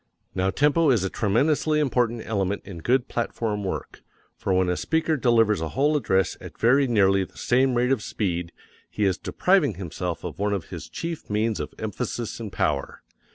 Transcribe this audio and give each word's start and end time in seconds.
Now 0.33 0.49
tempo 0.49 0.89
is 0.89 1.03
a 1.03 1.11
tremendously 1.11 1.79
important 1.79 2.23
element 2.25 2.63
in 2.65 2.79
good 2.79 3.07
platform 3.07 3.63
work, 3.63 4.01
for 4.35 4.51
when 4.51 4.67
a 4.67 4.75
speaker 4.75 5.15
delivers 5.15 5.61
a 5.61 5.69
whole 5.77 5.95
address 5.95 6.35
at 6.41 6.57
very 6.57 6.87
nearly 6.87 7.23
the 7.23 7.37
same 7.37 7.75
rate 7.75 7.91
of 7.91 8.01
speed 8.01 8.51
he 8.89 9.05
is 9.05 9.19
depriving 9.19 9.75
himself 9.75 10.23
of 10.23 10.39
one 10.39 10.53
of 10.53 10.69
his 10.69 10.89
chief 10.89 11.29
means 11.29 11.59
of 11.59 11.75
emphasis 11.77 12.39
and 12.39 12.51
power. 12.51 13.03